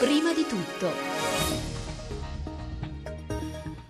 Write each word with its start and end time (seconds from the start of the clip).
Prima 0.00 0.32
di 0.32 0.46
tutto. 0.46 0.90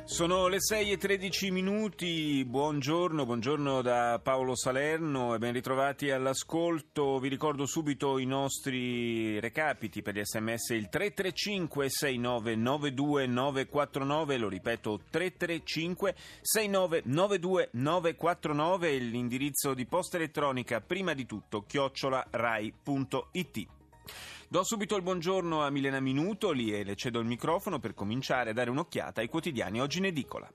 Sono 0.02 0.48
le 0.48 0.60
6 0.60 0.90
e 0.90 0.96
13 0.96 1.52
minuti, 1.52 2.44
buongiorno, 2.44 3.24
buongiorno 3.24 3.80
da 3.80 4.18
Paolo 4.20 4.56
Salerno 4.56 5.36
e 5.36 5.38
ben 5.38 5.52
ritrovati 5.52 6.10
all'ascolto. 6.10 7.20
Vi 7.20 7.28
ricordo 7.28 7.64
subito 7.64 8.18
i 8.18 8.26
nostri 8.26 9.38
recapiti 9.38 10.02
per 10.02 10.16
gli 10.16 10.24
sms 10.24 10.70
il 10.70 10.88
335 10.88 11.88
6992 11.88 13.26
949, 13.26 14.36
lo 14.36 14.48
ripeto 14.48 15.02
335 15.10 16.14
6992 16.42 17.68
949 17.70 18.98
l'indirizzo 18.98 19.74
di 19.74 19.86
posta 19.86 20.16
elettronica 20.16 20.80
prima 20.80 21.14
di 21.14 21.24
tutto 21.24 21.62
chiocciola 21.62 22.26
rai.it. 22.30 23.68
Do 24.52 24.64
subito 24.64 24.96
il 24.96 25.02
buongiorno 25.02 25.62
a 25.62 25.70
Milena 25.70 26.00
Minutoli 26.00 26.74
e 26.74 26.82
le 26.82 26.96
cedo 26.96 27.20
il 27.20 27.26
microfono 27.26 27.78
per 27.78 27.94
cominciare 27.94 28.50
a 28.50 28.52
dare 28.52 28.68
un'occhiata 28.68 29.20
ai 29.20 29.28
quotidiani 29.28 29.80
oggi 29.80 29.98
in 29.98 30.06
edicola. 30.06 30.50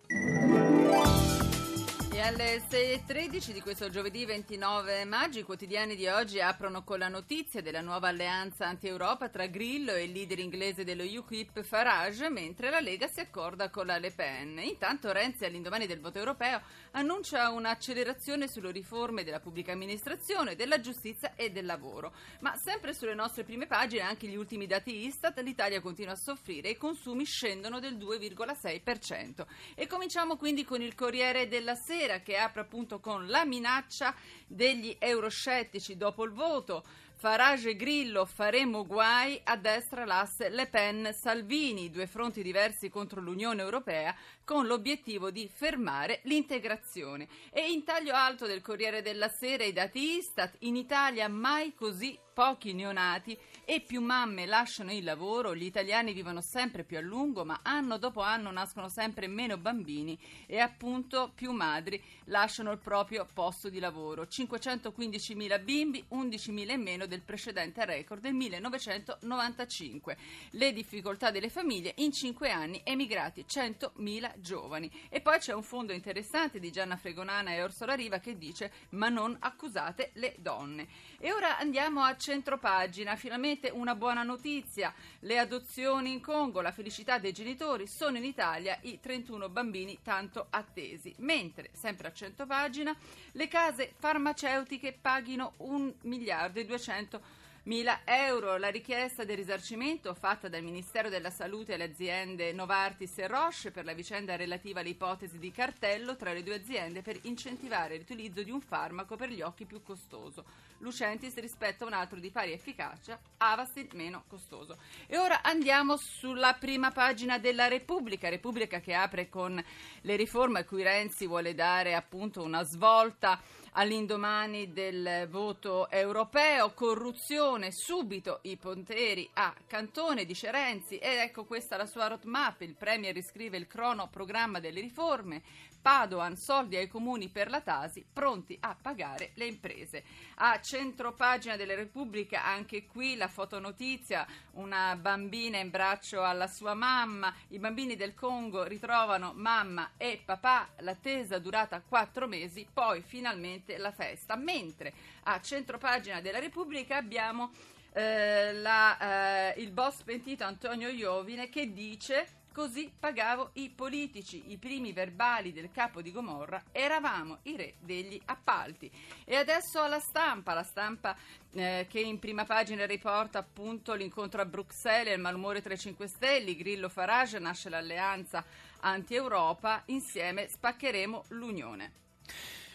Alle 2.25 2.57
6.13 2.57 3.51
di 3.51 3.61
questo 3.61 3.87
giovedì 3.91 4.25
29 4.25 5.05
maggio 5.05 5.37
i 5.37 5.43
quotidiani 5.43 5.95
di 5.95 6.07
oggi 6.07 6.41
aprono 6.41 6.83
con 6.83 6.97
la 6.97 7.07
notizia 7.07 7.61
della 7.61 7.81
nuova 7.81 8.07
alleanza 8.07 8.65
anti-Europa 8.65 9.29
tra 9.29 9.45
Grillo 9.45 9.93
e 9.93 10.05
il 10.05 10.11
leader 10.11 10.39
inglese 10.39 10.83
dello 10.83 11.03
UKIP 11.03 11.61
Farage, 11.61 12.27
mentre 12.29 12.71
la 12.71 12.79
Lega 12.79 13.05
si 13.07 13.19
accorda 13.19 13.69
con 13.69 13.85
la 13.85 13.99
Le 13.99 14.09
Pen. 14.09 14.57
Intanto 14.57 15.11
Renzi 15.11 15.45
all'indomani 15.45 15.85
del 15.85 15.99
voto 15.99 16.17
europeo 16.17 16.61
annuncia 16.93 17.51
un'accelerazione 17.51 18.47
sulle 18.47 18.71
riforme 18.71 19.23
della 19.23 19.39
pubblica 19.39 19.73
amministrazione, 19.73 20.55
della 20.55 20.79
giustizia 20.79 21.35
e 21.35 21.51
del 21.51 21.67
lavoro. 21.67 22.11
Ma 22.39 22.55
sempre 22.55 22.95
sulle 22.95 23.13
nostre 23.13 23.43
prime 23.43 23.67
pagine, 23.67 24.01
anche 24.01 24.25
gli 24.25 24.35
ultimi 24.35 24.65
dati 24.65 25.05
Istat, 25.05 25.37
l'Italia 25.41 25.79
continua 25.79 26.13
a 26.13 26.17
soffrire 26.17 26.69
e 26.69 26.71
i 26.71 26.77
consumi 26.77 27.23
scendono 27.23 27.79
del 27.79 27.97
2,6%. 27.97 29.45
E 29.75 29.85
cominciamo 29.85 30.37
quindi 30.37 30.65
con 30.65 30.81
il 30.81 30.95
Corriere 30.95 31.47
della 31.47 31.75
sera 31.75 32.13
che 32.21 32.37
apre 32.37 32.61
appunto 32.61 32.99
con 32.99 33.27
la 33.27 33.45
minaccia 33.45 34.13
degli 34.47 34.95
euroscettici 34.99 35.97
dopo 35.97 36.23
il 36.23 36.31
voto. 36.31 36.83
Farage 37.17 37.69
e 37.69 37.75
Grillo 37.75 38.25
faremo 38.25 38.85
guai, 38.85 39.39
a 39.45 39.55
destra 39.55 40.05
l'asse 40.05 40.49
Le 40.49 40.67
Pen 40.67 41.13
Salvini, 41.13 41.89
due 41.89 42.07
fronti 42.07 42.43
diversi 42.43 42.89
contro 42.89 43.21
l'Unione 43.21 43.61
Europea 43.61 44.13
con 44.45 44.67
l'obiettivo 44.67 45.31
di 45.31 45.49
fermare 45.51 46.21
l'integrazione. 46.23 47.27
E 47.51 47.71
in 47.71 47.83
taglio 47.83 48.13
alto 48.13 48.45
del 48.45 48.61
Corriere 48.61 49.01
della 49.01 49.27
Sera 49.27 49.65
i 49.65 49.73
dati 49.73 50.17
Istat, 50.17 50.55
in 50.59 50.75
Italia 50.75 51.27
mai 51.27 51.73
così 51.73 52.17
pochi 52.35 52.73
neonati 52.73 53.37
e 53.63 53.79
più 53.79 54.01
mamme 54.01 54.45
lasciano 54.45 54.91
il 54.91 55.05
lavoro, 55.05 55.55
gli 55.55 55.63
italiani 55.63 56.11
vivono 56.11 56.41
sempre 56.41 56.83
più 56.83 56.97
a 56.97 57.01
lungo, 57.01 57.45
ma 57.45 57.61
anno 57.63 57.97
dopo 57.97 58.19
anno 58.19 58.51
nascono 58.51 58.89
sempre 58.89 59.27
meno 59.27 59.57
bambini 59.57 60.19
e 60.45 60.59
appunto 60.59 61.31
più 61.33 61.51
madri 61.51 61.99
lasciano 62.25 62.71
il 62.71 62.77
proprio 62.77 63.25
posto 63.33 63.69
di 63.69 63.79
lavoro. 63.79 64.23
515.000 64.23 65.63
bimbi, 65.63 66.05
11.000 66.11 66.71
in 66.71 66.81
meno 66.81 67.05
del 67.05 67.21
precedente 67.21 67.85
record 67.85 68.21
del 68.21 68.33
1995. 68.33 70.17
Le 70.51 70.73
difficoltà 70.73 71.31
delle 71.31 71.49
famiglie 71.49 71.93
in 71.97 72.11
5 72.11 72.51
anni 72.51 72.81
emigrati 72.83 73.45
100.000 73.47 74.34
giovani. 74.39 74.91
E 75.09 75.21
poi 75.21 75.39
c'è 75.39 75.53
un 75.53 75.63
fondo 75.63 75.93
interessante 75.93 76.59
di 76.59 76.71
Gianna 76.71 76.97
Fregonana 76.97 77.51
e 77.51 77.63
Orsola 77.63 77.93
Riva 77.93 78.19
che 78.19 78.37
dice 78.37 78.71
ma 78.89 79.09
non 79.09 79.35
accusate 79.39 80.11
le 80.13 80.35
donne. 80.39 80.87
E 81.19 81.31
ora 81.31 81.57
andiamo 81.57 82.01
a 82.01 82.15
centropagina, 82.15 83.15
finalmente 83.15 83.69
una 83.69 83.95
buona 83.95 84.23
notizia, 84.23 84.93
le 85.19 85.37
adozioni 85.37 86.11
in 86.11 86.21
Congo, 86.21 86.61
la 86.61 86.71
felicità 86.71 87.17
dei 87.17 87.31
genitori, 87.31 87.87
sono 87.87 88.17
in 88.17 88.23
Italia 88.23 88.77
i 88.81 88.99
31 88.99 89.49
bambini 89.49 89.99
tanto 90.01 90.47
attesi, 90.49 91.13
mentre 91.19 91.69
sempre 91.73 92.07
a 92.07 92.13
centropagina 92.13 92.95
le 93.31 93.47
case 93.47 93.93
farmaceutiche 93.97 94.93
paghino 94.93 95.53
1 95.57 95.93
miliardo 96.01 96.59
e 96.59 96.65
200 96.65 97.43
mila 97.65 98.01
euro. 98.03 98.57
La 98.57 98.69
richiesta 98.69 99.23
del 99.23 99.37
risarcimento 99.37 100.13
fatta 100.13 100.47
dal 100.47 100.63
Ministero 100.63 101.09
della 101.09 101.29
Salute 101.29 101.73
alle 101.73 101.85
aziende 101.85 102.51
Novartis 102.51 103.17
e 103.17 103.27
Roche 103.27 103.71
per 103.71 103.85
la 103.85 103.93
vicenda 103.93 104.35
relativa 104.35 104.81
all'ipotesi 104.81 105.39
di 105.39 105.51
cartello 105.51 106.15
tra 106.15 106.33
le 106.33 106.43
due 106.43 106.55
aziende 106.55 107.01
per 107.01 107.17
incentivare 107.23 107.97
l'utilizzo 107.97 108.43
di 108.43 108.51
un 108.51 108.61
farmaco 108.61 109.15
per 109.15 109.29
gli 109.29 109.41
occhi 109.41 109.65
più 109.65 109.81
costoso. 109.81 110.45
Lucentis 110.79 111.35
rispetto 111.37 111.83
a 111.83 111.87
un 111.87 111.93
altro 111.93 112.19
di 112.19 112.29
pari 112.29 112.51
efficacia, 112.51 113.19
Avastin 113.37 113.87
meno 113.93 114.25
costoso. 114.27 114.77
E 115.07 115.17
ora 115.17 115.41
andiamo 115.41 115.97
sulla 115.97 116.53
prima 116.53 116.91
pagina 116.91 117.39
della 117.39 117.67
Repubblica, 117.67 118.29
Repubblica 118.29 118.79
che 118.79 118.93
apre 118.93 119.29
con 119.29 119.63
le 120.01 120.15
riforme 120.15 120.59
a 120.59 120.65
cui 120.65 120.83
Renzi 120.83 121.25
vuole 121.25 121.55
dare 121.55 121.95
appunto 121.95 122.43
una 122.43 122.63
svolta 122.63 123.41
all'indomani 123.77 124.71
del 124.71 125.27
voto 125.29 125.89
europeo, 125.89 126.73
corruzione, 126.73 127.71
subito 127.71 128.39
i 128.43 128.57
ponteri 128.57 129.29
a 129.33 129.53
Cantone, 129.67 130.25
dice 130.25 130.51
Renzi, 130.51 130.97
ed 130.97 131.19
ecco 131.19 131.45
questa 131.45 131.77
la 131.77 131.85
sua 131.85 132.07
roadmap, 132.07 132.61
il 132.61 132.75
Premier 132.75 133.13
riscrive 133.13 133.57
il 133.57 133.67
cronoprogramma 133.67 134.59
delle 134.59 134.79
riforme, 134.79 135.41
Padoan, 135.85 136.35
soldi 136.35 136.77
ai 136.77 136.87
comuni 136.87 137.29
per 137.29 137.47
la 137.47 137.61
Tasi, 137.61 138.03
pronti 138.11 138.57
a 138.59 138.75
pagare 138.81 139.33
le 139.35 139.45
imprese. 139.45 140.03
A 140.37 140.59
centropagina 140.59 141.55
della 141.57 141.75
Repubblica, 141.75 142.43
anche 142.43 142.87
qui 142.87 143.15
la 143.15 143.27
fotonotizia, 143.27 144.25
una 144.53 144.95
bambina 144.95 145.59
in 145.59 145.69
braccio 145.69 146.23
alla 146.23 146.47
sua 146.47 146.73
mamma, 146.73 147.31
i 147.49 147.59
bambini 147.59 147.95
del 147.95 148.15
Congo 148.15 148.63
ritrovano 148.63 149.33
mamma 149.35 149.91
e 149.95 150.19
papà, 150.25 150.69
l'attesa 150.79 151.37
durata 151.37 151.83
quattro 151.87 152.25
mesi, 152.27 152.67
poi 152.73 153.03
finalmente 153.03 153.77
la 153.77 153.91
festa. 153.91 154.35
Mentre 154.35 154.91
a 155.25 155.39
centropagina 155.39 156.19
della 156.19 156.39
Repubblica 156.39 156.97
abbiamo 156.97 157.51
eh, 157.93 158.53
la, 158.53 159.53
eh, 159.53 159.61
il 159.61 159.69
boss 159.69 160.01
pentito 160.01 160.45
Antonio 160.45 160.89
Iovine 160.89 161.47
che 161.47 161.71
dice 161.71 162.43
Così 162.55 162.89
pagavo 162.97 163.49
i 163.55 163.69
politici, 163.69 164.53
i 164.53 164.57
primi 164.57 164.93
verbali 164.93 165.51
del 165.51 165.71
capo 165.71 166.01
di 166.01 166.09
Gomorra, 166.13 166.63
eravamo 166.71 167.39
i 167.43 167.57
re 167.57 167.73
degli 167.81 168.17
appalti. 168.23 168.89
E 169.25 169.35
adesso 169.35 169.81
alla 169.81 169.99
stampa, 169.99 170.53
la 170.53 170.63
stampa 170.63 171.17
eh, 171.51 171.85
che 171.89 171.99
in 171.99 172.17
prima 172.17 172.45
pagina 172.45 172.85
riporta 172.85 173.39
appunto 173.39 173.93
l'incontro 173.93 174.39
a 174.39 174.45
Bruxelles 174.45 175.11
e 175.11 175.15
il 175.15 175.19
malumore 175.19 175.61
tra 175.61 175.73
i 175.73 175.77
5 175.77 176.07
Stelle, 176.07 176.55
Grillo 176.55 176.87
Farage, 176.87 177.39
nasce 177.39 177.67
l'alleanza 177.67 178.41
anti-Europa, 178.79 179.83
insieme 179.87 180.47
spaccheremo 180.47 181.25
l'Unione. 181.31 181.91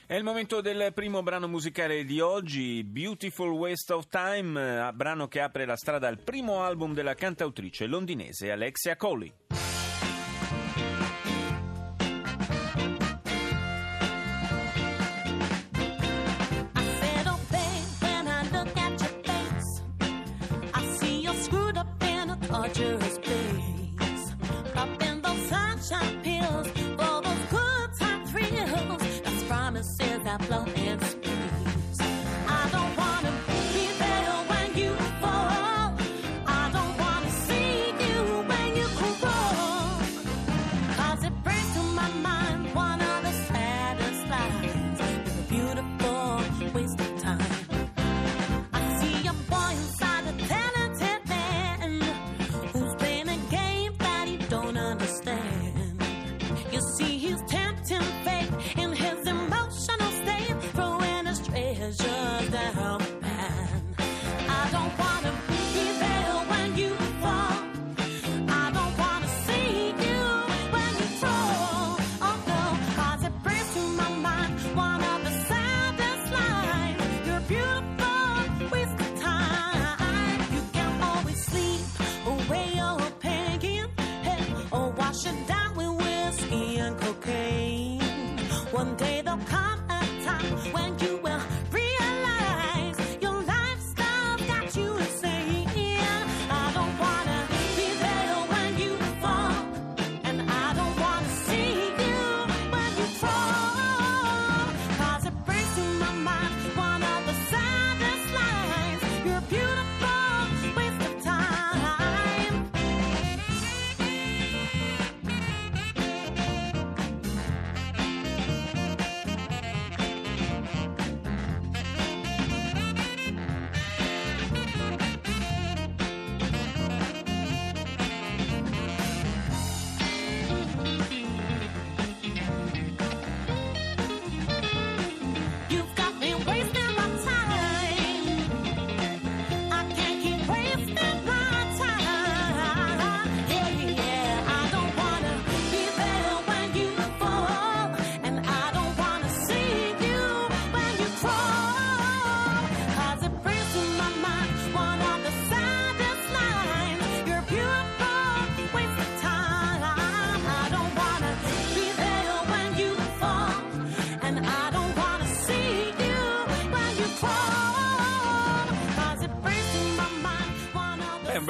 È 0.05 0.15
il 0.15 0.25
momento 0.25 0.61
del 0.61 0.93
primo 0.93 1.23
brano 1.23 1.49
musicale 1.49 2.05
di 2.05 2.21
oggi, 2.21 2.85
Beautiful 2.85 3.53
Waste 3.53 3.95
of 3.95 4.09
Time, 4.09 4.93
brano 4.93 5.27
che 5.27 5.41
apre 5.41 5.65
la 5.65 5.77
strada 5.77 6.07
al 6.07 6.19
primo 6.19 6.65
album 6.65 6.93
della 6.93 7.15
cantautrice 7.15 7.87
londinese 7.87 8.51
Alexia 8.51 8.95
Coley. 8.97 9.33
promises 29.81 30.27
I 30.27 30.37
blow 30.47 30.65
and 30.77 31.20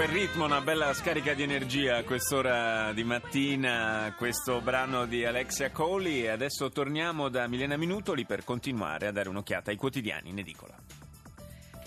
bel 0.01 0.09
ritmo, 0.09 0.47
una 0.47 0.63
bella 0.63 0.95
scarica 0.95 1.35
di 1.35 1.43
energia 1.43 1.99
a 1.99 2.05
quest'ora 2.05 2.91
di 2.95 3.05
mattina, 3.05 4.15
questo 4.17 4.63
brano 4.63 5.05
di 5.05 5.27
Alexia 5.27 5.71
Colli 5.73 6.23
e 6.23 6.29
adesso 6.29 6.71
torniamo 6.71 7.29
da 7.29 7.47
Milena 7.47 7.77
Minutoli 7.77 8.25
per 8.25 8.43
continuare 8.43 9.09
a 9.09 9.13
dare 9.13 9.29
un'occhiata 9.29 9.71
ai 9.71 9.77
quotidiani 9.77 10.31
in 10.31 10.39
edicola. 10.39 10.75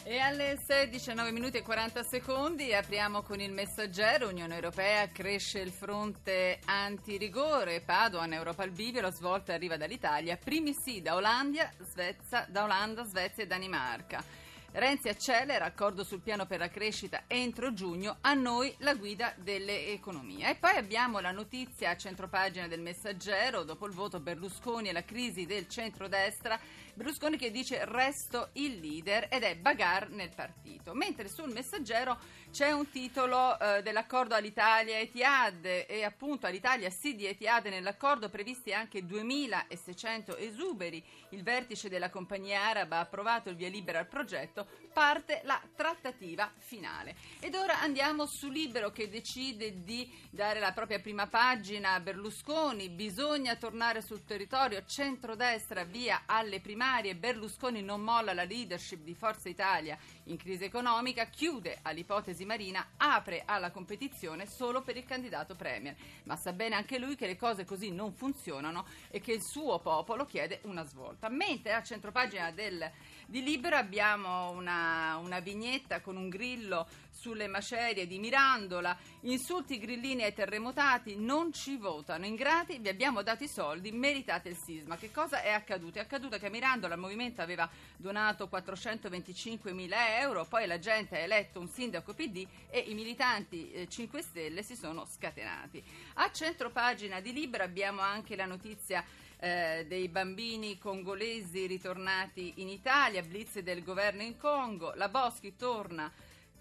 E 0.04 0.20
alle 0.20 0.60
16, 0.64 1.12
minuti 1.32 1.58
e 1.58 1.64
40 1.64 2.04
secondi 2.04 2.72
apriamo 2.72 3.24
con 3.24 3.40
il 3.40 3.52
messaggero. 3.52 4.28
Unione 4.28 4.54
Europea 4.54 5.10
cresce 5.10 5.62
il 5.62 5.72
fronte 5.72 6.60
antirigore. 6.66 7.82
Padoan, 7.82 8.34
Europa 8.34 8.62
al 8.62 8.70
bivio, 8.70 9.02
la 9.02 9.12
svolta 9.12 9.56
arriva 9.56 9.76
dall'Italia. 9.76 10.38
Primi 10.38 10.74
sì 10.76 11.02
da 11.02 11.16
Olanda, 11.16 11.68
Svezia, 11.80 12.46
da 12.48 12.64
Olanda, 12.64 13.06
Svezia 13.06 13.44
e 13.44 13.48
Danimarca. 13.48 14.43
Renzi 14.76 15.08
accelera, 15.08 15.66
accordo 15.66 16.04
sul 16.04 16.22
piano 16.22 16.48
per 16.48 16.58
la 16.58 16.68
crescita 16.68 17.26
entro 17.28 17.74
giugno, 17.74 18.18
a 18.22 18.34
noi 18.34 18.74
la 18.80 18.96
guida 18.96 19.32
delle 19.38 19.90
economie. 19.90 20.50
E 20.50 20.56
poi 20.56 20.76
abbiamo 20.78 21.20
la 21.20 21.30
notizia 21.30 21.92
a 21.92 21.96
centropagina 21.96 22.68
del 22.68 22.82
messaggero, 22.82 23.62
dopo 23.62 23.86
il 23.86 23.94
voto 23.94 24.20
Berlusconi 24.20 24.90
e 24.90 24.92
la 24.92 25.04
crisi 25.04 25.46
del 25.46 25.68
centrodestra, 25.68 26.60
Berlusconi 26.96 27.38
che 27.38 27.50
dice 27.50 27.86
resto 27.86 28.50
il 28.54 28.80
leader 28.80 29.28
ed 29.32 29.42
è 29.42 29.56
bagar 29.56 30.10
nel 30.10 30.30
partito. 30.30 30.94
Mentre 30.94 31.28
sul 31.28 31.52
messaggero 31.52 32.20
c'è 32.52 32.72
un 32.72 32.88
titolo 32.92 33.58
eh, 33.58 33.82
dell'accordo 33.82 34.36
all'Italia 34.36 35.00
Etihad 35.00 35.66
e 35.66 36.04
appunto 36.04 36.46
all'Italia 36.46 36.92
sì 36.92 37.16
di 37.16 37.26
Etihad 37.26 37.66
nell'accordo 37.66 38.30
previsti 38.30 38.74
anche 38.74 39.04
2600 39.04 40.38
esuberi. 40.38 41.04
Il 41.30 41.42
vertice 41.42 41.90
della 41.90 42.12
compagnia 42.12 42.62
araba 42.62 42.98
ha 42.98 43.02
approvato 43.02 43.50
il 43.50 43.56
via 43.56 43.70
libera 43.70 43.98
al 43.98 44.08
progetto, 44.08 44.68
parte 44.94 45.42
la 45.46 45.60
trattativa 45.76 46.52
finale. 46.60 47.16
Ed 47.40 47.56
ora 47.56 47.82
andiamo 47.82 48.28
su 48.28 48.50
Libero 48.50 48.92
che 48.92 49.10
decide 49.10 49.82
di 49.82 50.08
dare 50.30 50.60
la 50.60 50.74
propria 50.74 51.00
prima 51.00 51.26
pagina 51.26 51.94
a 51.94 52.00
Berlusconi, 52.00 52.90
bisogna 52.90 53.56
tornare 53.56 54.04
sul 54.04 54.24
territorio, 54.24 54.86
centrodestra 54.86 55.84
via 55.84 56.24
alle 56.28 56.62
primarie, 56.62 56.82
Berlusconi 57.16 57.82
non 57.82 58.02
molla 58.02 58.34
la 58.34 58.44
leadership 58.44 59.04
di 59.04 59.16
Forza 59.16 59.48
Italia 59.48 59.98
in 60.26 60.38
crisi 60.38 60.64
economica, 60.64 61.26
chiude 61.26 61.80
all'ipotesi 61.82 62.46
Marina, 62.46 62.92
apre 62.98 63.44
alla 63.46 63.72
competizione 63.72 64.46
solo 64.46 64.82
per 64.82 64.98
il 64.98 65.06
candidato 65.06 65.56
premier. 65.56 65.96
Ma 66.24 66.36
sa 66.36 66.54
bene 66.54 66.76
anche 66.76 66.98
lui 66.98 67.16
che 67.16 67.28
le 67.28 67.38
cose 67.38 67.66
così 67.66 67.92
non 67.92 68.14
funzionano 68.14 68.86
e 69.10 69.20
che 69.20 69.34
il 69.34 69.44
suo 69.44 69.80
popolo 69.80 70.26
chiede 70.26 70.60
una 70.64 70.86
svolta. 70.86 71.30
Mentre 71.30 71.74
a 71.74 71.84
centropagina 71.84 72.52
del, 72.52 72.90
di 73.26 73.44
Libero 73.44 73.76
abbiamo 73.76 74.52
una, 74.52 75.18
una 75.18 75.40
vignetta 75.40 76.02
con 76.02 76.16
un 76.16 76.30
grillo 76.30 76.88
sulle 77.10 77.48
macerie 77.48 78.08
di 78.08 78.20
Mirandola, 78.20 78.98
insulti 79.22 79.80
grillini 79.80 80.24
ai 80.24 80.34
terremotati, 80.34 81.16
non 81.16 81.54
ci 81.54 81.78
votano, 81.78 82.26
ingrati, 82.26 82.80
vi 82.80 82.90
abbiamo 82.90 83.22
dato 83.22 83.44
i 83.44 83.48
soldi, 83.48 83.92
meritate 83.92 84.50
il 84.50 84.58
sisma. 84.58 84.98
Che 84.98 85.12
cosa 85.12 85.42
è 85.42 85.52
accaduto? 85.52 86.00
È 86.00 86.02
accaduto 86.02 86.38
che 86.38 86.48
a 86.48 86.50
Mirandola 86.50 86.96
il 86.96 87.00
movimento 87.00 87.42
aveva 87.42 87.70
donato 87.96 88.48
425 88.48 89.72
mila 89.72 89.96
euro, 89.96 90.13
poi 90.48 90.68
la 90.68 90.78
gente 90.78 91.16
ha 91.16 91.20
eletto 91.20 91.60
un 91.60 91.68
sindaco 91.68 92.14
PD 92.14 92.46
e 92.70 92.80
i 92.80 92.94
militanti 92.94 93.72
eh, 93.72 93.88
5 93.90 94.22
Stelle 94.22 94.62
si 94.62 94.76
sono 94.76 95.06
scatenati. 95.06 95.84
A 96.16 96.32
centropagina 96.32 97.20
di 97.20 97.34
Libera 97.34 97.64
abbiamo 97.64 98.02
anche 98.02 98.36
la 98.36 98.46
notizia 98.46 99.04
eh, 99.40 99.86
dei 99.88 100.08
bambini 100.10 100.78
congolesi 100.78 101.66
ritornati 101.66 102.54
in 102.58 102.70
Italia, 102.70 103.24
blitz 103.24 103.60
del 103.60 103.84
governo 103.84 104.22
in 104.22 104.38
Congo, 104.38 104.94
la 104.94 105.10
Boschi 105.10 105.56
torna 105.56 106.12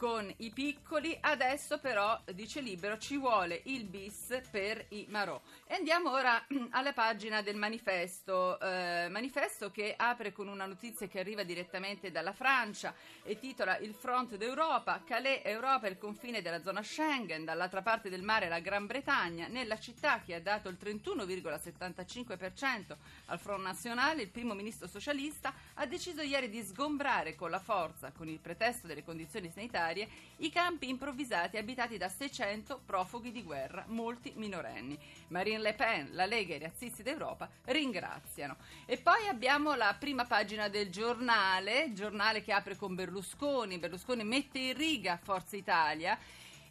con 0.03 0.29
i 0.39 0.51
piccoli, 0.51 1.17
adesso 1.21 1.79
però, 1.79 2.21
dice 2.35 2.61
Libero, 2.61 2.99
ci 2.99 3.17
vuole 3.17 3.61
il 3.67 3.85
bis 3.85 4.37
per 4.51 4.87
i 4.89 5.07
Marò. 5.09 5.41
E 5.65 5.75
andiamo 5.75 6.11
ora 6.11 6.45
alla 6.71 6.93
pagina 6.93 7.41
del 7.41 7.55
manifesto, 7.55 8.59
eh, 8.59 9.07
manifesto 9.11 9.71
che 9.71 9.95
apre 9.97 10.33
con 10.33 10.49
una 10.49 10.67
notizia 10.67 11.07
che 11.07 11.21
arriva 11.21 11.45
direttamente 11.45 12.11
dalla 12.11 12.33
Francia 12.33 12.93
e 13.23 13.39
titola 13.39 13.79
Il 13.79 13.95
front 13.95 14.35
d'Europa, 14.35 15.05
Calais 15.07 15.43
Europa 15.45 15.87
il 15.87 15.99
confine 15.99 16.43
della 16.43 16.63
zona 16.63 16.83
Schengen, 16.83 17.45
dall'altra 17.45 17.83
parte 17.83 18.11
del 18.11 18.23
mare 18.23 18.49
la 18.49 18.59
Gran 18.59 18.87
Bretagna, 18.87 19.47
nella 19.47 19.79
città 19.79 20.21
che 20.21 20.35
ha 20.35 20.41
dato 20.41 20.69
il 20.69 20.79
31,75% 20.83 22.97
al 23.27 23.39
Front 23.39 23.63
Nazionale, 23.63 24.23
il 24.23 24.31
primo 24.31 24.55
ministro 24.55 24.89
socialista 24.89 25.55
ha 25.75 25.87
deciso 25.87 26.23
ieri 26.23 26.49
di 26.49 26.61
sgombrare 26.61 27.37
con 27.37 27.51
la 27.51 27.61
forza, 27.61 28.11
con 28.11 28.27
il 28.27 28.41
pretesto 28.41 28.89
delle 28.89 29.05
condizioni 29.05 29.49
sanitarie, 29.49 29.91
i 30.39 30.51
campi 30.51 30.89
improvvisati 30.89 31.57
abitati 31.57 31.97
da 31.97 32.09
600 32.09 32.81
profughi 32.85 33.31
di 33.31 33.43
guerra, 33.43 33.85
molti 33.89 34.33
minorenni. 34.37 34.99
Marine 35.29 35.59
Le 35.59 35.75
Pen, 35.75 36.09
la 36.13 36.27
Lega 36.27 36.55
e 36.55 36.57
i 36.57 36.61
razzisti 36.61 37.03
d'Europa 37.03 37.49
ringraziano. 37.67 38.57
E 38.87 38.97
poi 38.97 39.29
abbiamo 39.29 39.75
la 39.75 39.95
prima 39.99 40.25
pagina 40.25 40.69
del 40.69 40.91
giornale, 40.91 41.93
giornale 41.93 42.43
che 42.43 42.53
apre 42.53 42.77
con 42.77 42.95
Berlusconi. 42.95 43.79
Berlusconi 43.79 44.25
mette 44.25 44.59
in 44.59 44.77
riga 44.77 45.19
Forza 45.23 45.57
Italia 45.57 46.19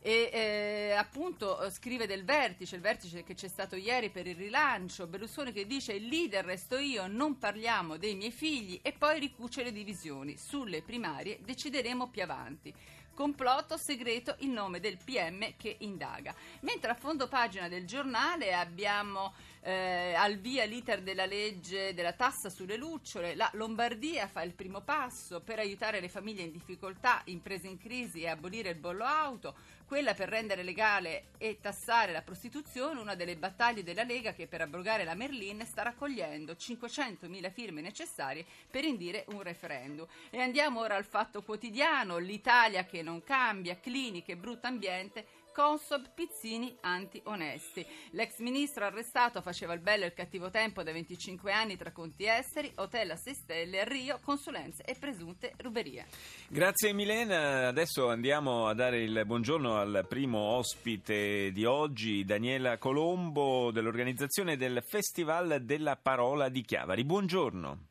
e 0.03 0.29
eh, 0.33 0.95
appunto 0.97 1.69
scrive 1.69 2.07
del 2.07 2.25
vertice, 2.25 2.75
il 2.75 2.81
vertice 2.81 3.23
che 3.23 3.35
c'è 3.35 3.47
stato 3.47 3.75
ieri 3.75 4.09
per 4.09 4.25
il 4.25 4.35
rilancio, 4.35 5.05
Berlusconi 5.05 5.51
che 5.51 5.67
dice 5.67 5.93
il 5.93 6.07
leader 6.07 6.43
resto 6.43 6.77
io, 6.79 7.05
non 7.05 7.37
parliamo 7.37 7.97
dei 7.97 8.15
miei 8.15 8.31
figli 8.31 8.79
e 8.81 8.93
poi 8.93 9.19
ricuce 9.19 9.63
le 9.63 9.71
divisioni, 9.71 10.37
sulle 10.37 10.81
primarie 10.81 11.37
decideremo 11.43 12.09
più 12.09 12.23
avanti. 12.23 12.73
Complotto 13.13 13.77
segreto 13.77 14.35
il 14.39 14.49
nome 14.49 14.79
del 14.79 14.97
PM 15.03 15.55
che 15.57 15.75
indaga. 15.79 16.33
Mentre 16.61 16.91
a 16.91 16.95
fondo 16.95 17.27
pagina 17.27 17.67
del 17.67 17.85
giornale 17.85 18.53
abbiamo 18.53 19.33
eh, 19.63 20.13
al 20.15 20.37
via 20.37 20.65
l'iter 20.65 21.01
della 21.01 21.25
legge 21.25 21.93
della 21.93 22.13
tassa 22.13 22.49
sulle 22.49 22.77
lucciole, 22.77 23.35
la 23.35 23.49
Lombardia 23.53 24.27
fa 24.27 24.41
il 24.41 24.53
primo 24.53 24.81
passo 24.81 25.41
per 25.41 25.59
aiutare 25.59 25.99
le 25.99 26.09
famiglie 26.09 26.43
in 26.43 26.51
difficoltà, 26.51 27.21
imprese 27.25 27.67
in 27.67 27.77
crisi 27.77 28.21
e 28.21 28.29
abolire 28.29 28.69
il 28.69 28.77
bollo 28.77 29.03
auto, 29.03 29.55
quella 29.85 30.13
per 30.13 30.29
rendere 30.29 30.63
legale 30.63 31.25
e 31.37 31.59
tassare 31.59 32.13
la 32.13 32.21
prostituzione, 32.21 33.01
una 33.01 33.13
delle 33.13 33.35
battaglie 33.35 33.83
della 33.83 34.03
Lega 34.03 34.31
che 34.31 34.47
per 34.47 34.61
abrogare 34.61 35.03
la 35.03 35.15
Merlin 35.15 35.65
sta 35.65 35.81
raccogliendo 35.83 36.53
500.000 36.53 37.51
firme 37.51 37.81
necessarie 37.81 38.45
per 38.69 38.85
indire 38.85 39.25
un 39.29 39.41
referendum. 39.41 40.07
E 40.29 40.39
andiamo 40.39 40.79
ora 40.79 40.95
al 40.95 41.03
fatto 41.03 41.43
quotidiano, 41.43 42.17
l'Italia 42.19 42.85
che 42.85 43.00
non 43.01 43.23
cambia, 43.23 43.79
cliniche, 43.79 44.37
brutto 44.37 44.67
ambiente, 44.67 45.25
Consob 45.53 46.11
Pizzini 46.13 46.75
anti-onesti. 46.81 47.85
L'ex 48.11 48.39
ministro 48.39 48.85
arrestato 48.85 49.41
faceva 49.41 49.73
il 49.73 49.81
bello 49.81 50.03
e 50.03 50.07
il 50.07 50.13
cattivo 50.13 50.49
tempo 50.49 50.81
da 50.81 50.91
25 50.91 51.51
anni 51.51 51.75
tra 51.75 51.91
conti 51.91 52.25
esteri, 52.25 52.71
hotel 52.75 53.11
a 53.11 53.15
6 53.15 53.33
stelle 53.33 53.83
Rio, 53.85 54.19
consulenze 54.23 54.83
e 54.83 54.95
presunte 54.97 55.53
ruberie. 55.57 56.07
Grazie 56.47 56.93
Milena, 56.93 57.67
adesso 57.67 58.09
andiamo 58.09 58.67
a 58.67 58.73
dare 58.73 59.01
il 59.03 59.23
buongiorno 59.25 59.77
al 59.77 60.05
primo 60.07 60.39
ospite 60.39 61.51
di 61.51 61.65
oggi, 61.65 62.23
Daniela 62.23 62.77
Colombo 62.77 63.71
dell'organizzazione 63.71 64.55
del 64.55 64.81
Festival 64.87 65.61
della 65.63 65.97
Parola 65.97 66.49
di 66.49 66.61
Chiavari. 66.61 67.03
Buongiorno. 67.03 67.90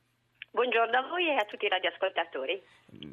Buongiorno 0.52 0.98
a 0.98 1.08
voi 1.08 1.28
e 1.28 1.36
a 1.36 1.44
tutti 1.44 1.66
i 1.66 1.68
radioascoltatori. 1.68 2.60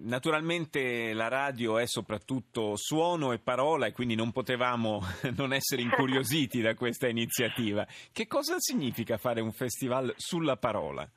Naturalmente 0.02 1.14
la 1.14 1.28
radio 1.28 1.78
è 1.78 1.86
soprattutto 1.86 2.76
suono 2.76 3.32
e 3.32 3.38
parola 3.38 3.86
e 3.86 3.92
quindi 3.92 4.16
non 4.16 4.32
potevamo 4.32 5.02
non 5.38 5.54
essere 5.54 5.84
incuriositi 5.84 6.62
da 6.62 6.74
questa 6.74 7.08
iniziativa. 7.08 7.86
Che 8.12 8.26
cosa 8.26 8.56
significa 8.58 9.18
fare 9.18 9.40
un 9.42 9.52
festival 9.52 10.12
sulla 10.18 10.58
parola? 10.58 11.08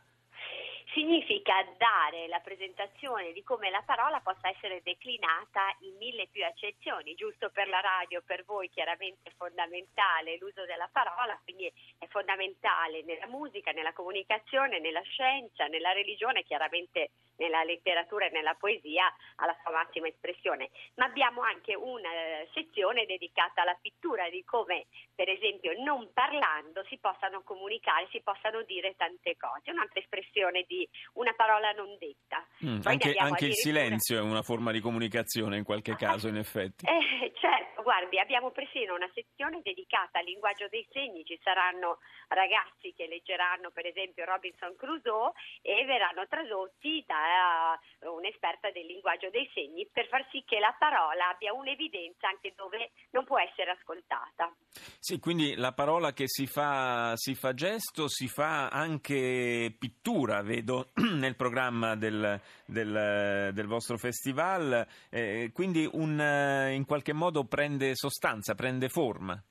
Significa 0.92 1.54
dare 1.78 2.26
la 2.28 2.40
presentazione 2.40 3.32
di 3.32 3.42
come 3.42 3.70
la 3.70 3.82
parola 3.85 4.20
possa 4.20 4.49
essere 4.49 4.80
declinata 4.82 5.75
in 5.80 5.97
mille 5.97 6.28
più 6.30 6.44
accezioni. 6.44 7.14
Giusto 7.14 7.50
per 7.50 7.68
la 7.68 7.80
radio, 7.80 8.23
per 8.25 8.44
voi 8.44 8.68
chiaramente 8.68 9.30
è 9.30 9.32
fondamentale 9.37 10.37
l'uso 10.38 10.64
della 10.64 10.88
parola, 10.90 11.38
quindi 11.42 11.70
è 11.99 12.06
fondamentale 12.09 13.02
nella 13.02 13.26
musica, 13.26 13.73
nella 13.73 13.92
comunicazione, 13.92 14.80
nella 14.80 15.02
scienza, 15.02 15.66
nella 15.66 15.92
religione, 15.92 16.42
chiaramente 16.44 17.11
nella 17.40 17.64
letteratura 17.64 18.26
e 18.26 18.30
nella 18.30 18.54
poesia 18.54 19.12
alla 19.37 19.56
sua 19.62 19.73
massima 19.73 20.06
espressione. 20.06 20.68
Ma 20.97 21.06
abbiamo 21.06 21.40
anche 21.40 21.75
una 21.75 22.12
eh, 22.12 22.49
sezione 22.52 23.06
dedicata 23.06 23.62
alla 23.62 23.76
pittura, 23.80 24.28
di 24.28 24.44
come 24.44 24.87
per 25.14 25.28
esempio 25.28 25.73
non 25.82 26.12
parlando 26.12 26.85
si 26.85 26.99
possano 26.99 27.42
comunicare, 27.42 28.09
si 28.11 28.20
possano 28.20 28.62
dire 28.62 28.94
tante 28.97 29.37
cose. 29.37 29.70
Un'altra 29.70 30.00
espressione 30.00 30.64
di 30.68 30.87
una 31.14 31.32
parola 31.32 31.73
non 31.73 31.97
detta. 31.99 32.44
Mm, 32.64 32.80
anche, 32.85 33.14
anche 33.16 33.47
il 33.47 33.54
silenzio 33.54 34.18
è 34.18 34.23
una 34.23 34.42
forma 34.42 34.70
di 34.70 34.80
comunicazione 34.80 35.56
in 35.56 35.64
qualche 35.64 35.97
caso, 35.97 36.28
in 36.28 36.37
effetti. 36.37 36.85
Eh, 37.20 37.32
certo, 37.35 37.82
guardi, 37.82 38.18
abbiamo 38.18 38.50
persino 38.50 38.94
una 38.94 39.11
sezione 39.12 39.61
dedicata 39.62 40.18
al 40.18 40.25
linguaggio 40.25 40.68
dei 40.68 40.87
segni, 40.90 41.25
ci 41.25 41.38
saranno 41.42 41.99
ragazzi 42.28 42.94
che 42.97 43.06
leggeranno 43.06 43.70
per 43.70 43.87
esempio 43.87 44.25
Robinson 44.25 44.75
Crusoe 44.76 45.32
e 45.61 45.85
verranno 45.85 46.26
tradotti 46.26 47.04
da 47.06 47.30
un'esperta 48.01 48.71
del 48.71 48.87
linguaggio 48.87 49.31
dei 49.31 49.49
segni 49.55 49.89
per 49.93 50.09
far 50.09 50.27
sì 50.31 50.43
che 50.47 50.59
la 50.59 50.75
parola 50.79 51.29
abbia 51.29 51.53
un'evidenza 51.53 52.29
anche 52.29 52.53
dove 52.57 52.93
non 53.11 53.25
può 53.25 53.39
essere 53.39 53.71
ascoltata. 53.71 54.55
Sì, 54.99 55.19
quindi 55.19 55.55
la 55.55 55.73
parola 55.73 56.13
che 56.13 56.25
si 56.27 56.47
fa, 56.47 57.13
si 57.17 57.35
fa 57.35 57.55
gesto, 57.55 58.09
si 58.09 58.29
fa 58.29 58.69
anche 58.69 59.75
pittura, 59.79 60.43
vedo 60.43 60.91
nel 61.15 61.37
programma 61.37 61.97
del, 61.97 62.41
del, 62.65 63.51
del 63.53 63.67
vostro 63.67 63.97
festival, 63.97 64.87
eh, 65.11 65.51
quindi 65.53 65.89
un, 65.93 66.21
eh, 66.21 66.75
in 66.75 66.85
qualche 66.85 67.13
modo 67.13 67.45
prende 67.45 67.95
sostanza, 67.95 68.55
prende 68.55 68.89
forma. 68.89 69.43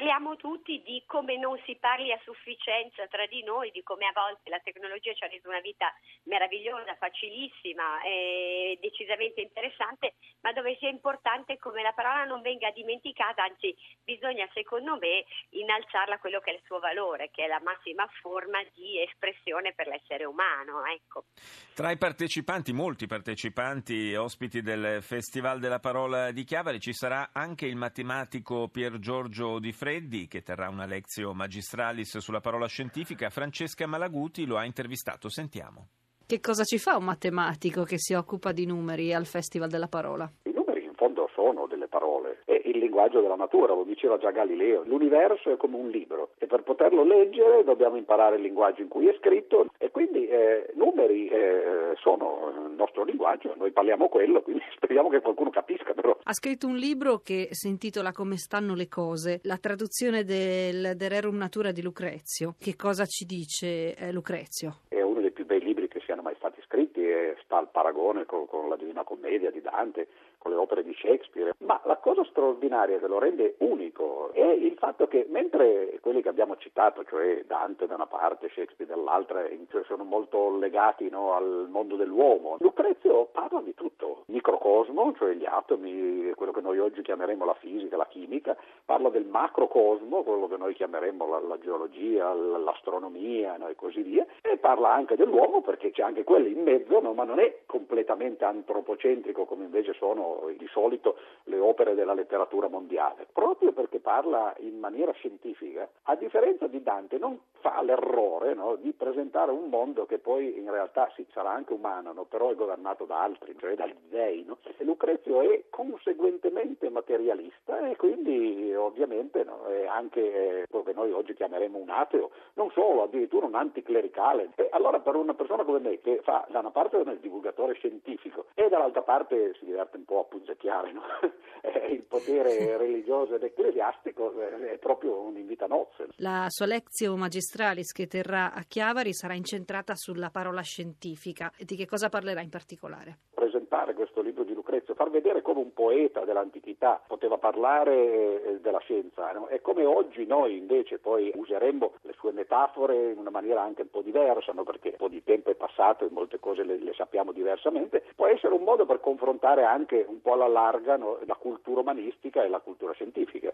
Parliamo 0.00 0.36
tutti 0.36 0.80
di 0.80 1.04
come 1.04 1.36
non 1.36 1.60
si 1.66 1.76
parli 1.76 2.10
a 2.10 2.18
sufficienza 2.24 3.06
tra 3.08 3.26
di 3.26 3.42
noi, 3.42 3.70
di 3.70 3.82
come 3.82 4.06
a 4.06 4.12
volte 4.14 4.48
la 4.48 4.58
tecnologia 4.64 5.12
ci 5.12 5.24
ha 5.24 5.28
reso 5.28 5.50
una 5.50 5.60
vita 5.60 5.92
meravigliosa, 6.22 6.96
facilissima 6.96 8.00
e 8.00 8.78
decisamente 8.80 9.42
interessante, 9.42 10.14
ma 10.40 10.54
dove 10.54 10.74
sia 10.78 10.88
importante 10.88 11.58
come 11.58 11.82
la 11.82 11.92
parola 11.92 12.24
non 12.24 12.40
venga 12.40 12.70
dimenticata, 12.70 13.44
anzi 13.44 13.76
bisogna 14.02 14.48
secondo 14.54 14.96
me 14.96 15.26
innalzarla 15.50 16.14
a 16.14 16.18
quello 16.18 16.40
che 16.40 16.52
è 16.52 16.54
il 16.54 16.62
suo 16.64 16.78
valore, 16.78 17.28
che 17.30 17.44
è 17.44 17.46
la 17.46 17.60
massima 17.62 18.08
forma 18.22 18.64
di 18.72 19.02
espressione 19.02 19.74
per 19.74 19.86
l'essere 19.86 20.24
umano. 20.24 20.82
Ecco. 20.86 21.26
Tra 21.74 21.90
i 21.90 21.98
partecipanti, 21.98 22.72
molti 22.72 23.06
partecipanti, 23.06 24.14
ospiti 24.14 24.62
del 24.62 25.02
Festival 25.02 25.60
della 25.60 25.78
Parola 25.78 26.30
di 26.30 26.44
Chiavari, 26.44 26.80
ci 26.80 26.94
sarà 26.94 27.32
anche 27.34 27.66
il 27.66 27.76
matematico 27.76 28.68
Pier 28.68 28.98
Giorgio 28.98 29.58
Di 29.58 29.72
Freddi, 29.90 30.28
che 30.28 30.42
terrà 30.42 30.68
una 30.68 30.86
lezione 30.86 31.34
magistralis 31.34 32.18
sulla 32.18 32.38
parola 32.38 32.68
scientifica. 32.68 33.28
Francesca 33.28 33.88
Malaguti 33.88 34.46
lo 34.46 34.56
ha 34.56 34.64
intervistato. 34.64 35.28
Sentiamo. 35.28 35.88
Che 36.24 36.38
cosa 36.38 36.62
ci 36.62 36.78
fa 36.78 36.96
un 36.96 37.02
matematico 37.02 37.82
che 37.82 37.98
si 37.98 38.14
occupa 38.14 38.52
di 38.52 38.66
numeri 38.66 39.12
al 39.12 39.26
Festival 39.26 39.68
della 39.68 39.88
Parola? 39.88 40.30
I 40.44 40.52
numeri 40.54 40.84
in 40.84 40.94
fondo 40.94 41.28
sono 41.34 41.66
delle 41.66 41.88
parole, 41.88 42.42
è 42.44 42.52
il 42.66 42.78
linguaggio 43.00 43.20
della 43.20 43.36
natura, 43.36 43.74
lo 43.74 43.84
diceva 43.84 44.18
già 44.18 44.30
Galileo. 44.30 44.82
L'universo 44.84 45.50
è 45.50 45.56
come 45.56 45.76
un 45.76 45.88
libro 45.88 46.30
e 46.38 46.46
per 46.46 46.62
poterlo 46.62 47.02
leggere 47.02 47.64
dobbiamo 47.64 47.96
imparare 47.96 48.36
il 48.36 48.42
linguaggio 48.42 48.82
in 48.82 48.88
cui 48.88 49.08
è 49.08 49.16
scritto 49.18 49.66
e 49.78 49.90
quindi 49.90 50.26
eh, 50.28 50.70
numeri 50.74 51.28
eh, 51.28 51.94
sono 51.96 52.52
il 52.68 52.74
nostro 52.76 53.04
linguaggio, 53.04 53.54
noi 53.56 53.70
parliamo 53.70 54.08
quello, 54.08 54.42
quindi 54.44 54.62
speriamo 54.74 55.08
che 55.08 55.20
qualcuno 55.20 55.50
capisca 55.50 55.94
però. 55.94 56.16
Ha 56.22 56.32
scritto 56.34 56.66
un 56.66 56.76
libro 56.76 57.18
che 57.18 57.48
si 57.52 57.68
intitola 57.68 58.12
Come 58.12 58.36
stanno 58.36 58.74
le 58.74 58.88
cose, 58.88 59.40
la 59.44 59.56
traduzione 59.56 60.24
del 60.24 60.94
De 60.96 61.08
Rerum 61.08 61.36
Natura 61.36 61.72
di 61.72 61.82
Lucrezio. 61.82 62.54
Che 62.58 62.76
cosa 62.76 63.06
ci 63.06 63.24
dice 63.24 63.96
eh, 63.96 64.12
Lucrezio? 64.12 64.80
È 64.88 65.00
uno 65.00 65.20
dei 65.20 65.30
più 65.30 65.46
bei 65.46 65.60
libri 65.60 65.88
che 65.88 66.00
siano 66.04 66.22
mai 66.22 66.34
stati 66.36 66.60
scritti 66.62 67.00
e 67.00 67.36
sta 67.44 67.56
al 67.56 67.70
paragone 67.70 68.26
con, 68.26 68.46
con 68.46 68.68
la 68.68 68.76
Divina 68.76 69.04
Commedia 69.04 69.50
di 69.50 69.62
Dante, 69.62 70.08
con 70.40 70.52
le 70.52 70.56
opere 70.56 70.82
di 70.82 70.94
Shakespeare, 70.94 71.54
ma 71.58 71.78
la 71.84 71.98
cosa 71.98 72.24
straordinaria 72.24 72.98
che 72.98 73.06
lo 73.06 73.18
rende 73.18 73.56
unico 73.58 74.32
è 74.32 74.46
il 74.46 74.74
fatto 74.78 75.06
che 75.06 75.26
mentre 75.28 75.98
quelli 76.00 76.22
che 76.22 76.30
abbiamo 76.30 76.56
citato, 76.56 77.04
cioè 77.04 77.44
Dante 77.46 77.86
da 77.86 77.96
una 77.96 78.06
Shakespeare 78.54 78.92
dall'altra, 78.92 79.46
cioè 79.70 79.84
sono 79.84 80.04
molto 80.04 80.56
legati 80.56 81.08
no, 81.08 81.34
al 81.34 81.68
mondo 81.70 81.96
dell'uomo, 81.96 82.56
Lucrezio 82.60 83.26
parla 83.32 83.60
di 83.60 83.74
tutto, 83.74 84.24
microcosmo, 84.26 85.14
cioè 85.16 85.34
gli 85.34 85.46
atomi, 85.46 86.32
quello 86.34 86.52
che 86.52 86.60
noi 86.60 86.78
oggi 86.78 87.02
chiameremo 87.02 87.44
la 87.44 87.54
fisica, 87.54 87.96
la 87.96 88.06
chimica, 88.06 88.56
parla 88.84 89.08
del 89.08 89.24
macrocosmo, 89.24 90.22
quello 90.22 90.48
che 90.48 90.56
noi 90.56 90.74
chiameremo 90.74 91.28
la, 91.28 91.40
la 91.40 91.58
geologia, 91.58 92.32
l'astronomia 92.32 93.56
no, 93.56 93.68
e 93.68 93.74
così 93.74 94.02
via, 94.02 94.26
e 94.42 94.56
parla 94.58 94.92
anche 94.92 95.16
dell'uomo 95.16 95.60
perché 95.60 95.90
c'è 95.90 96.02
anche 96.02 96.24
quello 96.24 96.48
in 96.48 96.62
mezzo, 96.62 97.00
no, 97.00 97.12
ma 97.12 97.24
non 97.24 97.38
è 97.38 97.60
completamente 97.66 98.44
antropocentrico 98.44 99.44
come 99.44 99.64
invece 99.64 99.92
sono 99.94 100.50
di 100.56 100.68
solito 100.68 101.16
le 101.44 101.58
opere 101.58 101.94
della 101.94 102.14
letteratura 102.14 102.68
mondiale, 102.68 103.26
proprio 103.32 103.72
perché 103.72 103.98
parla 103.98 104.54
in 104.58 104.78
maniera 104.78 105.12
scientifica, 105.12 105.88
a 106.04 106.16
differenza 106.16 106.66
di 106.66 106.82
Dante 106.82 107.18
non 107.18 107.38
fa 107.60 107.82
l'errore 107.82 108.39
no, 108.54 108.76
di 108.76 108.92
presentare 108.92 109.50
un 109.50 109.68
mondo 109.68 110.06
che 110.06 110.18
poi 110.18 110.58
in 110.58 110.70
realtà 110.70 111.10
sì, 111.14 111.26
sarà 111.32 111.50
anche 111.50 111.72
umano, 111.72 112.12
no, 112.12 112.24
però 112.24 112.50
è 112.50 112.54
governato 112.54 113.04
da 113.04 113.22
altri, 113.22 113.54
cioè 113.58 113.74
dagli 113.74 113.94
dei. 114.08 114.44
No? 114.44 114.58
Lucrezio 114.78 115.40
è 115.42 115.64
conseguentemente 115.70 116.88
materialista 116.90 117.88
e 117.88 117.96
quindi 117.96 118.74
ovviamente 118.74 119.44
è 119.68 119.86
anche 119.86 120.66
quello 120.68 120.84
che 120.84 120.92
noi 120.92 121.12
oggi 121.12 121.34
chiameremo 121.34 121.78
un 121.78 121.90
ateo, 121.90 122.30
non 122.54 122.70
solo, 122.72 123.02
addirittura 123.02 123.46
un 123.46 123.54
anticlericale. 123.54 124.50
E 124.56 124.68
allora 124.72 125.00
per 125.00 125.16
una 125.16 125.34
persona 125.34 125.64
come 125.64 125.78
me 125.78 126.00
che 126.00 126.20
fa 126.22 126.46
da 126.50 126.60
una 126.60 126.70
parte 126.70 126.96
il 126.96 127.18
divulgatore 127.20 127.74
scientifico 127.74 128.46
e 128.54 128.68
dall'altra 128.68 129.02
parte 129.02 129.54
si 129.58 129.64
diverte 129.64 129.96
un 129.96 130.04
po' 130.04 130.20
a 130.20 130.24
punzecchiare 130.24 130.92
no? 130.92 131.02
il 131.90 132.02
potere 132.02 132.76
religioso 132.76 133.34
ed 133.34 133.42
ecclesiastico 133.42 134.32
è 134.40 134.78
proprio 134.78 135.20
un 135.20 135.36
invito 135.36 135.64
a 135.64 135.68
nozze. 135.68 136.06
La 136.16 136.46
sua 136.48 136.66
lezione 136.66 137.18
magistralis 137.18 137.92
che 137.92 138.06
terrà 138.06 138.29
a 138.34 138.62
Chiavari 138.66 139.12
sarà 139.12 139.34
incentrata 139.34 139.94
sulla 139.94 140.30
parola 140.30 140.62
scientifica. 140.62 141.52
Di 141.58 141.76
che 141.76 141.86
cosa 141.86 142.08
parlerà 142.08 142.40
in 142.40 142.48
particolare? 142.48 143.18
Presentare 143.34 143.94
questo 143.94 144.20
libro 144.20 144.44
di 144.44 144.54
Lucrezio, 144.54 144.94
far 144.94 145.10
vedere 145.10 145.42
come 145.42 145.60
un 145.60 145.72
poeta 145.72 146.24
dell'antichità 146.24 147.02
poteva 147.06 147.38
parlare 147.38 148.58
della 148.60 148.78
scienza 148.80 149.32
no? 149.32 149.48
e 149.48 149.60
come 149.60 149.84
oggi 149.84 150.26
noi 150.26 150.56
invece 150.56 150.98
poi 150.98 151.32
useremmo 151.34 151.94
le 152.02 152.14
sue 152.18 152.32
metafore 152.32 153.12
in 153.12 153.18
una 153.18 153.30
maniera 153.30 153.62
anche 153.62 153.82
un 153.82 153.90
po' 153.90 154.02
diversa, 154.02 154.52
no? 154.52 154.62
perché 154.62 154.90
un 154.90 154.96
po' 154.96 155.08
di 155.08 155.22
tempo 155.22 155.50
è 155.50 155.54
passato 155.54 156.04
e 156.04 156.10
molte 156.10 156.38
cose 156.38 156.62
le, 156.64 156.78
le 156.78 156.92
sappiamo 156.94 157.32
diversamente, 157.32 158.04
può 158.14 158.26
essere 158.26 158.54
un 158.54 158.62
modo 158.62 158.86
per 158.86 159.00
confrontare 159.00 159.64
anche 159.64 160.04
un 160.08 160.20
po' 160.20 160.34
alla 160.34 160.48
larga 160.48 160.96
no? 160.96 161.18
la 161.24 161.34
cultura 161.34 161.80
umanistica 161.80 162.42
e 162.42 162.48
la 162.48 162.60
cultura 162.60 162.92
scientifica. 162.92 163.52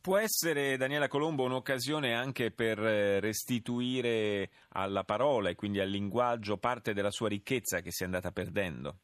Può 0.00 0.18
essere, 0.18 0.76
Daniela 0.76 1.08
Colombo, 1.08 1.44
un'occasione 1.44 2.14
anche 2.14 2.50
per 2.50 2.78
eh, 2.78 3.20
restituire 3.20 4.50
alla 4.70 5.04
parola 5.04 5.48
e 5.48 5.54
quindi 5.54 5.80
al 5.80 5.88
linguaggio 5.88 6.58
parte 6.58 6.92
della 6.92 7.10
sua 7.10 7.28
ricchezza 7.28 7.80
che 7.80 7.90
si 7.90 8.02
è 8.02 8.06
andata 8.06 8.30
perdendo? 8.30 8.98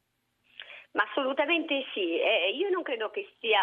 Ma 0.93 1.05
Assolutamente 1.11 1.87
sì, 1.93 2.21
eh, 2.21 2.51
io 2.55 2.69
non 2.71 2.83
credo 2.85 3.11
che 3.11 3.29
sia 3.41 3.61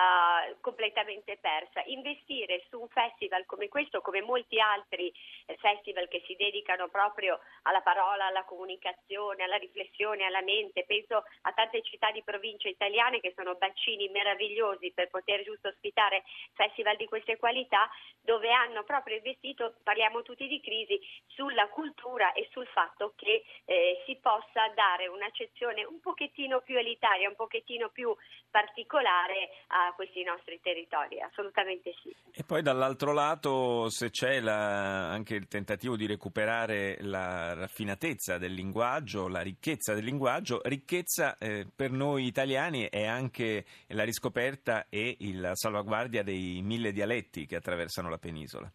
completamente 0.60 1.38
persa. 1.40 1.82
Investire 1.86 2.66
su 2.70 2.78
un 2.78 2.90
festival 2.90 3.46
come 3.46 3.70
questo, 3.70 4.02
come 4.02 4.22
molti 4.22 4.60
altri 4.60 5.14
eh, 5.46 5.56
festival 5.56 6.10
che 6.10 6.22
si 6.28 6.36
dedicano 6.36 6.90
proprio 6.90 7.40
alla 7.62 7.80
parola, 7.80 8.26
alla 8.26 8.44
comunicazione, 8.44 9.44
alla 9.46 9.56
riflessione, 9.56 10.26
alla 10.26 10.42
mente, 10.42 10.84
penso 10.86 11.24
a 11.44 11.54
tante 11.54 11.82
città 11.84 12.12
di 12.12 12.22
provincia 12.22 12.68
italiane 12.68 13.22
che 13.22 13.32
sono 13.34 13.56
bacini 13.56 14.10
meravigliosi 14.10 14.92
per 14.92 15.08
poter 15.08 15.44
giusto 15.44 15.70
ospitare 15.70 16.24
festival 16.54 16.98
di 16.98 17.06
queste 17.06 17.38
qualità, 17.38 17.90
dove 18.20 18.52
hanno 18.52 18.84
proprio 18.84 19.16
investito, 19.16 19.76
parliamo 19.84 20.22
tutti 20.22 20.48
di 20.48 20.60
crisi, 20.60 21.00
sulla 21.28 21.70
cultura 21.70 22.34
e 22.34 22.50
sul 22.52 22.68
fatto 22.68 23.14
che 23.16 23.46
eh, 23.64 24.04
si 24.06 24.18
possa 24.18 24.68
dare 24.76 25.08
un'accezione 25.08 25.86
un 25.86 26.02
pochettino 26.02 26.60
più 26.60 26.78
elitaria, 26.78 27.36
pochettino 27.38 27.90
più 27.90 28.14
particolare 28.52 29.50
a 29.68 29.94
questi 29.96 30.24
nostri 30.24 30.60
territori, 30.62 31.22
assolutamente 31.22 31.94
sì. 32.02 32.14
E 32.34 32.44
poi 32.44 32.62
dall'altro 32.62 33.14
lato, 33.14 33.90
se 33.90 34.10
c'è 34.10 34.42
la- 34.42 35.10
anche 35.10 35.36
il 35.36 35.48
tentativo 35.48 35.96
di 35.96 36.06
recuperare 36.06 36.98
la 37.02 37.54
raffinatezza 37.54 38.38
del 38.38 38.54
linguaggio, 38.54 39.28
la 39.30 39.42
ricchezza 39.42 39.94
del 39.94 40.04
linguaggio, 40.04 40.60
ricchezza 40.64 41.38
eh, 41.38 41.66
per 41.74 41.92
noi 41.92 42.26
italiani 42.26 42.90
è 42.90 43.06
anche 43.06 43.66
la 43.88 44.04
riscoperta 44.04 44.88
e 44.90 45.16
la 45.34 45.56
salvaguardia 45.56 46.24
dei 46.24 46.62
mille 46.62 46.92
dialetti 46.92 47.46
che 47.46 47.56
attraversano 47.56 48.10
la 48.10 48.18
penisola. 48.18 48.72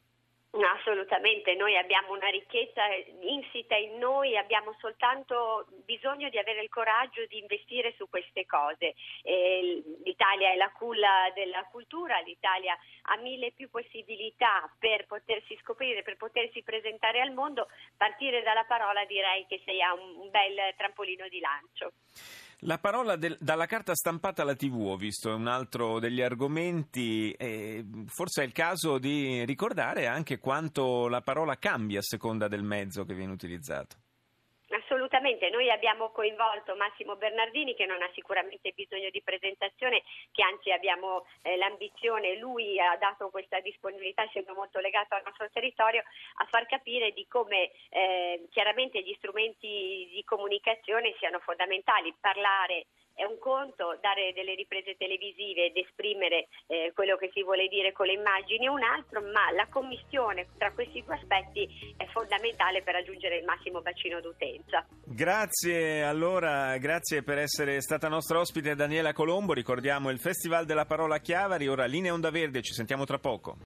Assolutamente, 1.03 1.57
noi 1.57 1.77
abbiamo 1.77 2.13
una 2.13 2.29
ricchezza 2.29 2.83
insita 3.23 3.75
in 3.75 3.99
noi, 3.99 4.37
abbiamo 4.37 4.73
soltanto 4.79 5.67
bisogno 5.85 6.29
di 6.29 6.39
avere 6.39 6.63
il 6.63 6.69
coraggio 6.69 7.27
di 7.27 7.39
investire 7.39 7.93
su 7.97 8.09
queste 8.09 8.47
cose. 8.47 8.95
Eh, 9.25 9.83
L'Italia 10.05 10.53
è 10.53 10.57
la 10.57 10.71
culla 10.71 11.29
della 11.35 11.65
cultura, 11.73 12.21
l'Italia 12.21 12.79
ha 13.03 13.17
mille 13.17 13.51
più 13.51 13.69
possibilità 13.69 14.73
per 14.79 15.07
potersi 15.07 15.59
scoprire, 15.61 16.03
per 16.03 16.17
potersi 16.17 16.63
presentare 16.63 17.21
al 17.21 17.33
mondo. 17.33 17.67
Partire 17.97 18.43
dalla 18.43 18.65
parola 18.65 19.05
direi 19.05 19.45
che 19.49 19.61
sia 19.65 19.93
un 19.95 20.31
bel 20.31 20.73
trampolino 20.77 21.27
di 21.27 21.41
lancio. 21.41 21.95
La 22.65 22.79
parola 22.79 23.17
del- 23.17 23.37
dalla 23.41 23.67
carta 23.67 23.93
stampata 23.93 24.43
alla 24.43 24.55
TV, 24.55 24.77
ho 24.87 24.97
visto, 24.97 25.29
è 25.31 25.35
un 25.35 25.49
altro 25.49 25.99
degli 25.99 26.21
argomenti. 26.21 27.33
e 27.33 27.85
forse 28.07 28.43
è 28.43 28.47
il 28.47 28.53
caso 28.53 28.99
di 28.99 29.45
ricordare 29.45 30.07
anche 30.07 30.39
quanto 30.39 31.09
la 31.09 31.21
parola 31.23 31.57
cambia 31.57 31.99
a 31.99 32.03
seconda 32.03 32.47
del 32.47 32.63
mezzo 32.63 33.05
che 33.05 33.15
viene 33.15 33.33
utilizzato. 33.33 33.97
Assolutamente, 35.23 35.51
noi 35.51 35.71
abbiamo 35.71 36.11
coinvolto 36.11 36.75
Massimo 36.75 37.15
Bernardini 37.15 37.77
che 37.77 37.87
non 37.87 38.03
ha 38.03 38.11
sicuramente 38.13 38.73
bisogno 38.75 39.09
di 39.11 39.23
presentazione, 39.23 40.03
che 40.33 40.43
anzi 40.43 40.73
abbiamo 40.73 41.25
eh, 41.43 41.57
l'ambizione, 41.57 42.37
lui 42.39 42.81
ha 42.81 42.97
dato 42.97 43.31
questa 43.31 43.61
disponibilità 43.61 44.25
essendo 44.25 44.53
molto 44.53 44.81
legato 44.81 45.15
al 45.15 45.23
nostro 45.25 45.49
territorio 45.51 46.03
a 46.39 46.47
far 46.47 46.67
capire 46.67 47.13
di 47.13 47.25
come 47.29 47.71
eh, 47.91 48.49
chiaramente 48.51 49.01
gli 49.01 49.15
strumenti 49.19 50.11
di 50.11 50.25
comunicazione 50.27 51.15
siano 51.19 51.39
fondamentali, 51.39 52.13
parlare 52.19 52.87
è 53.15 53.25
un 53.25 53.39
conto, 53.39 53.99
dare 54.01 54.33
delle 54.35 54.55
riprese 54.55 54.97
televisive 54.97 55.67
ed 55.67 55.77
esprimere 55.77 56.49
eh, 56.67 56.93
quello 56.95 57.17
che 57.17 57.31
si 57.33 57.43
vuole 57.43 57.69
dire 57.69 57.93
con 57.93 58.07
le 58.07 58.15
immagini 58.15 58.67
è 58.67 58.69
un 58.69 58.83
altro, 58.83 59.21
ma 59.21 59.51
la 59.53 59.67
commissione 59.69 60.49
tra 60.59 60.73
questi 60.73 61.03
due 61.03 61.15
aspetti 61.15 61.95
è 61.97 62.07
fondamentale 62.13 62.83
per 62.83 62.95
raggiungere 62.95 63.39
il 63.39 63.45
massimo 63.45 63.81
bacino 63.81 64.21
d'utenza. 64.21 64.87
Grazie 65.05 66.03
allora, 66.03 66.77
grazie 66.79 67.23
per 67.23 67.39
essere 67.39 67.81
stata 67.81 68.09
nostra 68.09 68.39
ospite 68.39 68.75
Daniela 68.75 69.13
Colombo. 69.13 69.53
Ricordiamo 69.53 70.11
il 70.11 70.19
Festival 70.19 70.65
della 70.65 70.87
Parola 70.87 71.19
Chiavari. 71.19 71.69
Ora 71.69 71.85
linea 71.85 72.13
Onda 72.13 72.31
Verde, 72.31 72.63
ci 72.63 72.73
sentiamo 72.73 73.05
tra 73.05 73.19
poco. 73.19 73.57